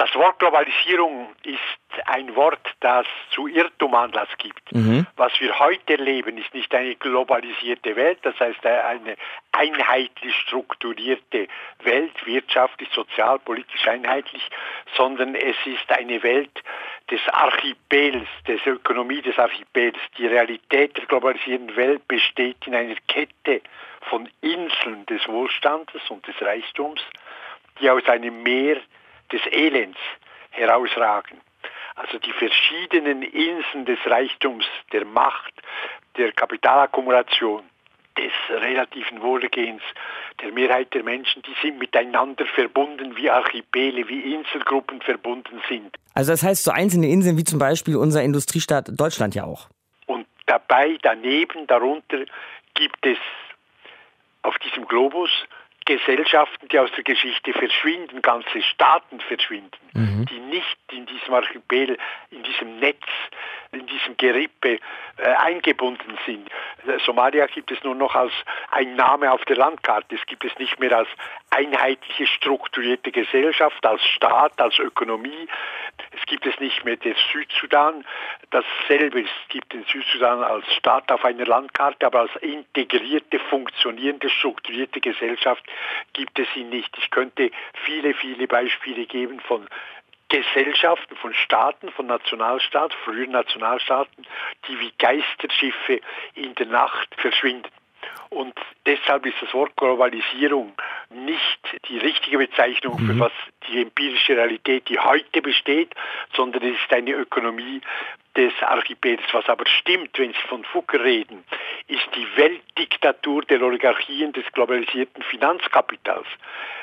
[0.00, 4.72] Das Wort Globalisierung ist ein Wort, das zu Irrtum Anlass gibt.
[4.72, 5.06] Mhm.
[5.16, 9.16] Was wir heute erleben, ist nicht eine globalisierte Welt, das heißt eine
[9.52, 11.48] einheitlich strukturierte
[11.82, 14.42] Welt, wirtschaftlich, sozial, politisch einheitlich,
[14.96, 16.62] sondern es ist eine Welt
[17.10, 19.98] des Archipels, des Ökonomie des Archipels.
[20.16, 23.60] Die Realität der globalisierten Welt besteht in einer Kette
[24.08, 27.02] von Inseln des Wohlstandes und des Reichtums,
[27.78, 28.78] die aus einem Meer
[29.32, 29.98] des Elends
[30.50, 31.40] herausragen.
[31.96, 35.52] Also die verschiedenen Inseln des Reichtums, der Macht,
[36.16, 37.62] der Kapitalakkumulation,
[38.16, 39.82] des relativen Wohlergehens
[40.42, 45.96] der Mehrheit der Menschen, die sind miteinander verbunden wie Archipele, wie Inselgruppen verbunden sind.
[46.14, 49.68] Also das heißt so einzelne Inseln wie zum Beispiel unser Industriestaat Deutschland ja auch.
[50.06, 52.24] Und dabei, daneben, darunter
[52.74, 53.18] gibt es
[54.42, 55.30] auf diesem Globus
[55.86, 60.26] Gesellschaften, die aus der Geschichte verschwinden, ganze Staaten verschwinden, mhm.
[60.26, 61.98] die nicht in diesem Archipel,
[62.30, 63.06] in diesem Netz,
[63.72, 64.78] in diesem Gerippe
[65.16, 66.48] äh, eingebunden sind.
[66.86, 68.32] Äh, Somalia gibt es nur noch als
[68.70, 70.16] ein Name auf der Landkarte.
[70.16, 71.08] Es gibt es nicht mehr als
[71.50, 75.48] einheitliche strukturierte Gesellschaft, als Staat, als Ökonomie.
[76.18, 78.04] Es gibt es nicht mehr der Südsudan.
[78.50, 85.00] Dasselbe es gibt den Südsudan als Staat auf einer Landkarte, aber als integrierte, funktionierende, strukturierte
[85.00, 85.62] Gesellschaft
[86.12, 86.96] gibt es ihn nicht.
[86.98, 87.50] Ich könnte
[87.84, 89.68] viele, viele Beispiele geben von
[90.30, 94.26] Gesellschaften, von Staaten, von Nationalstaaten, frühen Nationalstaaten,
[94.66, 96.00] die wie Geisterschiffe
[96.34, 97.68] in der Nacht verschwinden.
[98.30, 98.54] Und
[98.86, 100.72] deshalb ist das Wort Globalisierung
[101.10, 103.20] nicht die richtige Bezeichnung für mhm.
[103.20, 103.32] was
[103.68, 105.92] die empirische Realität, die heute besteht,
[106.34, 107.80] sondern es ist eine Ökonomie
[108.36, 109.22] des Archipels.
[109.32, 111.44] Was aber stimmt, wenn Sie von Foucault reden,
[111.88, 116.26] ist die Weltdiktatur der Oligarchien des globalisierten Finanzkapitals.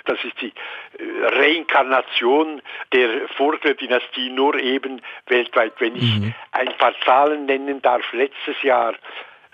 [0.03, 0.51] Das ist die
[0.99, 5.73] äh, Reinkarnation der Vogler-Dynastie nur eben weltweit.
[5.79, 6.33] Wenn ich mhm.
[6.51, 8.95] ein paar Zahlen nennen darf, letztes Jahr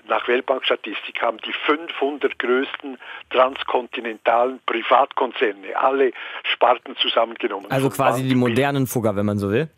[0.07, 2.97] nach Weltbankstatistik haben die 500 größten
[3.29, 6.11] transkontinentalen Privatkonzerne alle
[6.43, 7.71] Sparten zusammengenommen.
[7.71, 9.69] Also quasi die modernen Fugger, wenn man so will?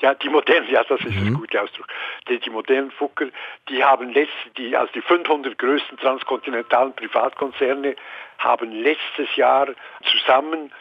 [0.00, 1.28] Ja, die modernen, ja, das ist mhm.
[1.28, 1.86] ein guter Ausdruck.
[2.28, 3.28] Die, die modernen Fugger,
[3.68, 7.96] die haben letztes, die, also die 500 größten transkontinentalen Privatkonzerne
[8.38, 9.68] haben letztes Jahr
[10.10, 10.72] zusammen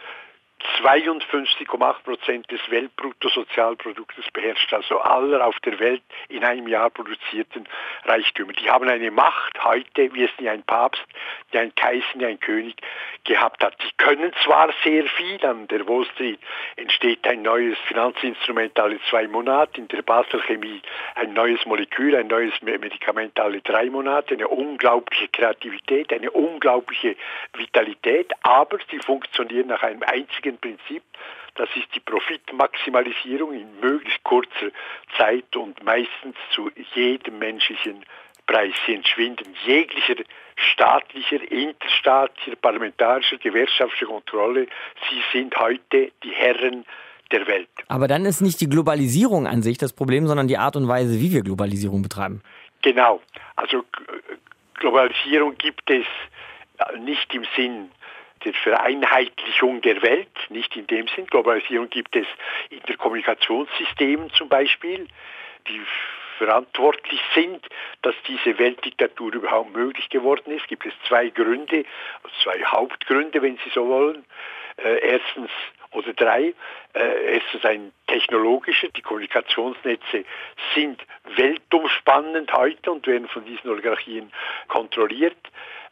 [0.82, 7.67] 52,8 Prozent des Weltbruttosozialproduktes beherrscht, also aller auf der Welt in einem Jahr produzierten
[8.06, 8.54] Reichtümer.
[8.54, 11.04] Die haben eine Macht heute, wie es nie ein Papst,
[11.52, 12.76] nie ein Kaiser, nie ein König
[13.23, 13.76] gehabt hat.
[13.82, 16.39] Die können zwar sehr viel, an der Wall Street
[16.76, 20.82] entsteht ein neues Finanzinstrument alle zwei Monate, in der Basel Chemie
[21.15, 27.15] ein neues Molekül, ein neues Medikament alle drei Monate, eine unglaubliche Kreativität, eine unglaubliche
[27.54, 31.03] Vitalität, aber sie funktionieren nach einem einzigen Prinzip,
[31.55, 34.71] das ist die Profitmaximalisierung in möglichst kurzer
[35.17, 38.05] Zeit und meistens zu jedem menschlichen
[38.45, 38.73] Preis.
[38.85, 40.15] Sie entschwinden jeglicher
[40.55, 44.67] staatlicher, interstaatlicher, parlamentarischer, gewerkschaftlicher Kontrolle.
[45.09, 46.85] Sie sind heute die Herren
[47.31, 47.69] der Welt.
[47.87, 51.19] Aber dann ist nicht die Globalisierung an sich das Problem, sondern die Art und Weise,
[51.19, 52.41] wie wir Globalisierung betreiben.
[52.81, 53.21] Genau.
[53.55, 53.83] Also
[54.75, 56.05] Globalisierung gibt es
[56.99, 57.89] nicht im Sinn
[58.45, 61.27] der Vereinheitlichung der Welt, nicht in dem Sinn.
[61.27, 62.27] Globalisierung gibt es
[62.69, 65.08] in der Kommunikationssystemen zum Beispiel,
[65.67, 65.82] die
[66.38, 67.65] verantwortlich sind,
[68.01, 70.67] dass diese Weltdiktatur überhaupt möglich geworden ist.
[70.67, 71.86] Gibt es zwei Gründe,
[72.43, 74.25] zwei Hauptgründe, wenn Sie so wollen.
[74.77, 75.51] Äh, erstens
[75.91, 76.53] oder drei.
[76.93, 78.89] Äh, erstens ein technologischer.
[78.89, 80.25] Die Kommunikationsnetze
[80.75, 81.01] sind
[81.36, 84.32] weltumspannend heute und werden von diesen Oligarchien
[84.67, 85.38] kontrolliert.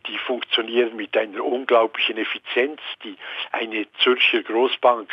[0.07, 2.79] Die funktionieren mit einer unglaublichen Effizienz.
[3.03, 3.15] Die,
[3.51, 5.09] eine Zürcher Großbank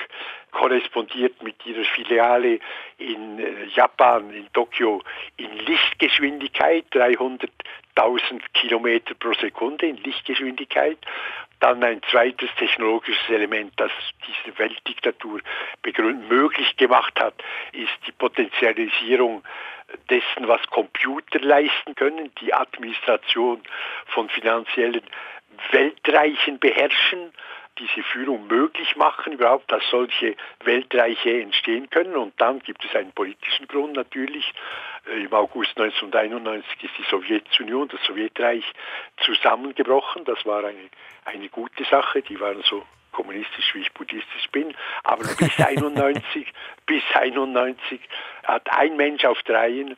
[0.50, 2.58] korrespondiert mit ihrer Filiale
[2.98, 5.02] in äh, Japan, in Tokio,
[5.36, 10.98] in Lichtgeschwindigkeit, 300.000 Kilometer pro Sekunde in Lichtgeschwindigkeit.
[11.60, 13.90] Dann ein zweites technologisches Element, das
[14.26, 15.40] diese Weltdiktatur
[16.28, 17.34] möglich gemacht hat,
[17.72, 19.42] ist die Potenzialisierung
[20.10, 23.62] dessen, was Computer leisten können, die Administration
[24.06, 25.02] von finanziellen
[25.70, 27.32] Weltreichen beherrschen,
[27.78, 32.16] diese Führung möglich machen, überhaupt, dass solche Weltreiche entstehen können.
[32.16, 34.52] Und dann gibt es einen politischen Grund natürlich.
[35.06, 38.64] Äh, Im August 1991 ist die Sowjetunion, das Sowjetreich,
[39.24, 40.24] zusammengebrochen.
[40.24, 40.90] Das war eine,
[41.24, 42.22] eine gute Sache.
[42.22, 44.74] Die waren so kommunistisch, wie ich buddhistisch bin.
[45.04, 46.52] Aber bis 91,
[46.86, 48.00] bis 91
[48.44, 49.96] hat ein Mensch auf dreien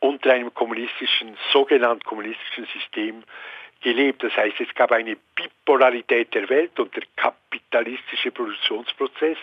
[0.00, 3.22] unter einem kommunistischen, sogenannten kommunistischen System
[3.80, 4.22] gelebt.
[4.22, 9.38] Das heißt, es gab eine Bipolarität der Welt und der kapitalistische Produktionsprozess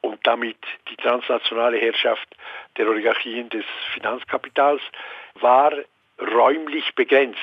[0.00, 2.28] und damit die transnationale Herrschaft
[2.76, 4.82] der Oligarchien des Finanzkapitals
[5.34, 5.72] war
[6.18, 7.38] räumlich begrenzt.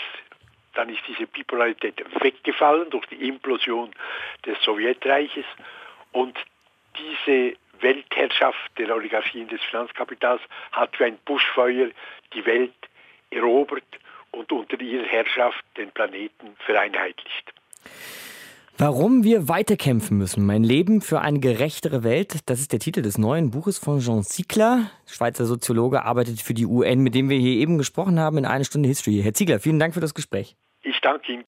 [0.73, 3.91] Dann ist diese Bipolarität weggefallen durch die Implosion
[4.45, 5.45] des Sowjetreiches
[6.11, 6.37] und
[6.97, 11.89] diese Weltherrschaft der Oligarchien des Finanzkapitals hat wie ein Buschfeuer
[12.33, 12.73] die Welt
[13.29, 13.83] erobert
[14.31, 17.53] und unter ihrer Herrschaft den Planeten vereinheitlicht.
[18.79, 20.45] Warum wir weiterkämpfen müssen.
[20.45, 22.41] Mein Leben für eine gerechtere Welt.
[22.45, 24.91] Das ist der Titel des neuen Buches von Jean Ziegler.
[25.07, 28.65] Schweizer Soziologe, arbeitet für die UN, mit dem wir hier eben gesprochen haben in einer
[28.65, 29.19] Stunde History.
[29.23, 30.55] Herr Ziegler, vielen Dank für das Gespräch.
[30.83, 31.45] Ich danke Ihnen.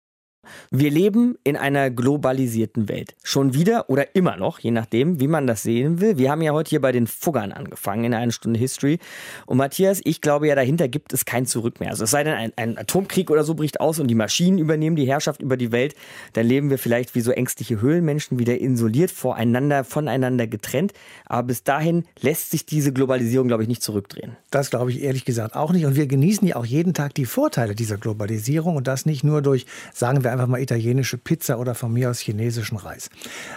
[0.71, 3.15] Wir leben in einer globalisierten Welt.
[3.23, 6.17] Schon wieder oder immer noch, je nachdem, wie man das sehen will.
[6.17, 8.99] Wir haben ja heute hier bei den Fuggern angefangen in einer Stunde History.
[9.45, 11.89] Und Matthias, ich glaube ja, dahinter gibt es kein Zurück mehr.
[11.89, 14.95] Also es sei denn, ein, ein Atomkrieg oder so bricht aus und die Maschinen übernehmen
[14.95, 15.95] die Herrschaft über die Welt,
[16.33, 20.93] dann leben wir vielleicht wie so ängstliche Höhlenmenschen wieder isoliert, voreinander, voneinander getrennt.
[21.25, 24.37] Aber bis dahin lässt sich diese Globalisierung, glaube ich, nicht zurückdrehen.
[24.51, 25.85] Das glaube ich ehrlich gesagt auch nicht.
[25.85, 29.41] Und wir genießen ja auch jeden Tag die Vorteile dieser Globalisierung und das nicht nur
[29.41, 33.09] durch, sagen wir einfach mal italienische Pizza oder von mir aus chinesischen Reis.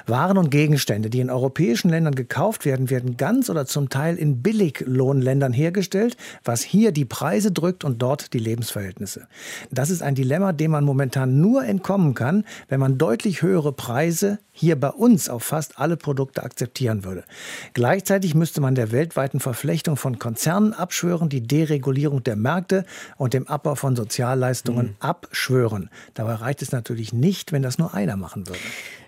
[0.07, 4.43] Waren und Gegenstände, die in europäischen Ländern gekauft werden, werden ganz oder zum Teil in
[4.43, 9.27] Billiglohnländern hergestellt, was hier die Preise drückt und dort die Lebensverhältnisse.
[9.71, 14.38] Das ist ein Dilemma, dem man momentan nur entkommen kann, wenn man deutlich höhere Preise
[14.53, 17.25] hier bei uns auf fast alle Produkte akzeptieren würde.
[17.73, 22.85] Gleichzeitig müsste man der weltweiten Verflechtung von Konzernen abschwören, die Deregulierung der Märkte
[23.16, 24.97] und dem Abbau von Sozialleistungen mhm.
[25.01, 25.88] abschwören.
[26.12, 28.61] Dabei reicht es natürlich nicht, wenn das nur einer machen würde.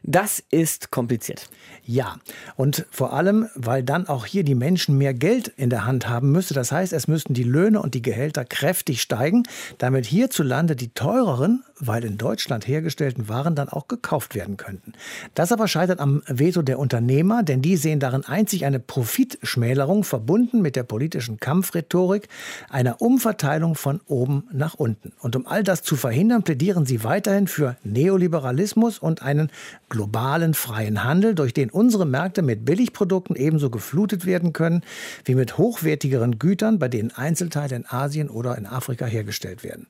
[0.05, 1.49] Das ist kompliziert.
[1.85, 2.17] Ja,
[2.57, 6.33] und vor allem, weil dann auch hier die Menschen mehr Geld in der Hand haben
[6.33, 6.55] müsste.
[6.55, 9.45] Das heißt, es müssten die Löhne und die Gehälter kräftig steigen,
[9.79, 14.93] damit hierzulande die teureren, weil in Deutschland hergestellten Waren dann auch gekauft werden könnten.
[15.35, 20.63] Das aber scheitert am Veto der Unternehmer, denn die sehen darin einzig eine Profitschmälerung verbunden
[20.63, 22.29] mit der politischen Kampfrhetorik
[22.71, 25.13] einer Umverteilung von oben nach unten.
[25.21, 29.51] Und um all das zu verhindern, plädieren sie weiterhin für Neoliberalismus und einen
[29.93, 34.81] globalen freien Handel, durch den unsere Märkte mit Billigprodukten ebenso geflutet werden können
[35.27, 39.87] wie mit hochwertigeren Gütern, bei denen Einzelteile in Asien oder in Afrika hergestellt werden.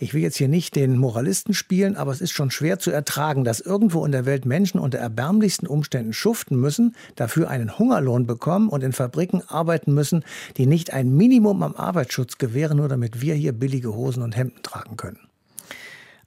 [0.00, 3.42] Ich will jetzt hier nicht den Moralisten spielen, aber es ist schon schwer zu ertragen,
[3.42, 8.68] dass irgendwo in der Welt Menschen unter erbärmlichsten Umständen schuften müssen, dafür einen Hungerlohn bekommen
[8.68, 10.24] und in Fabriken arbeiten müssen,
[10.58, 14.62] die nicht ein Minimum am Arbeitsschutz gewähren, nur damit wir hier billige Hosen und Hemden
[14.62, 15.27] tragen können.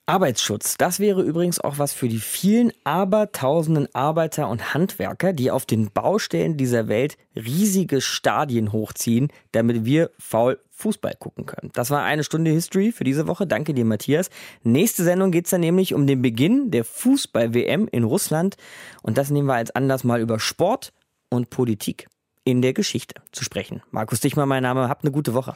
[0.07, 5.65] Arbeitsschutz, das wäre übrigens auch was für die vielen abertausenden Arbeiter und Handwerker, die auf
[5.65, 11.69] den Baustellen dieser Welt riesige Stadien hochziehen, damit wir faul Fußball gucken können.
[11.73, 13.45] Das war eine Stunde History für diese Woche.
[13.45, 14.29] Danke dir, Matthias.
[14.63, 18.57] Nächste Sendung geht es dann nämlich um den Beginn der Fußball-WM in Russland.
[19.03, 20.91] Und das nehmen wir als Anlass mal über Sport
[21.29, 22.07] und Politik
[22.43, 23.83] in der Geschichte zu sprechen.
[23.91, 24.89] Markus Dichmann, mein Name.
[24.89, 25.55] Habt eine gute Woche.